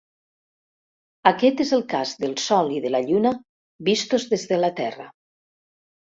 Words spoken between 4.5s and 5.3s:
de la Terra.